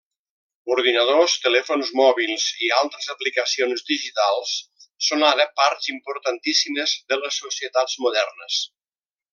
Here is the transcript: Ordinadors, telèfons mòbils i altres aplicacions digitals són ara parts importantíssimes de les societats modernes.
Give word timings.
Ordinadors, 0.75 1.35
telèfons 1.43 1.91
mòbils 1.99 2.45
i 2.67 2.71
altres 2.77 3.11
aplicacions 3.15 3.85
digitals 3.91 4.55
són 5.09 5.29
ara 5.29 5.49
parts 5.63 5.93
importantíssimes 5.97 6.99
de 7.13 7.21
les 7.25 7.39
societats 7.47 8.01
modernes. 8.07 8.63